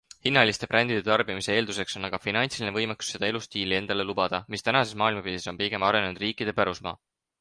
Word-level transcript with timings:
Hinnaliste 0.27 0.67
brändide 0.69 1.01
tarbimise 1.09 1.51
eelduseks 1.57 1.97
on 1.99 2.07
aga 2.09 2.19
finantsiline 2.23 2.73
võimekus 2.77 3.11
seda 3.17 3.29
elustiili 3.33 3.77
endale 3.81 4.07
lubada, 4.13 4.41
mis 4.55 4.67
tänases 4.69 4.97
maailmapildis 5.03 5.47
on 5.53 5.61
pigem 5.61 5.87
arenenud 5.91 6.23
riikide 6.25 6.57
pärusmaa. 6.63 6.99